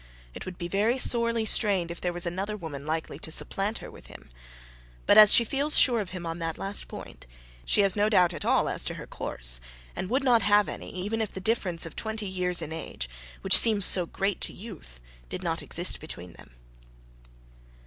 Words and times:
It 0.33 0.45
would 0.47 0.57
be 0.57 0.67
very 0.67 0.97
sorely 0.97 1.45
strained 1.45 1.91
if 1.91 2.01
there 2.01 2.11
was 2.11 2.25
another 2.25 2.57
woman 2.57 2.87
likely 2.87 3.19
to 3.19 3.29
supplant 3.29 3.77
her 3.77 3.91
with 3.91 4.07
him. 4.07 4.31
But 5.05 5.19
as 5.19 5.31
she 5.31 5.43
feels 5.43 5.77
sure 5.77 5.99
of 5.99 6.09
him 6.09 6.25
on 6.25 6.39
that 6.39 6.57
last 6.57 6.87
point, 6.87 7.27
she 7.65 7.81
has 7.81 7.95
no 7.95 8.09
doubt 8.09 8.33
at 8.33 8.43
all 8.43 8.67
as 8.67 8.83
to 8.85 8.95
her 8.95 9.05
course, 9.05 9.61
and 9.95 10.09
would 10.09 10.23
not 10.23 10.41
have 10.41 10.67
any, 10.67 10.91
even 10.91 11.21
if 11.21 11.31
the 11.31 11.39
difference 11.39 11.85
of 11.85 11.95
twenty 11.95 12.25
years 12.25 12.63
in 12.63 12.73
age, 12.73 13.11
which 13.43 13.55
seems 13.55 13.85
so 13.85 14.07
great 14.07 14.41
to 14.41 14.53
youth, 14.53 14.99
did 15.29 15.43
not 15.43 15.61
exist 15.61 15.99
between 15.99 16.33
them. 16.33 16.49